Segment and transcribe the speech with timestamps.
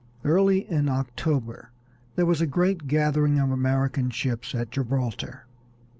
[0.23, 1.69] Early in October
[2.15, 5.45] there was a great gathering of American ships at Gibraltar.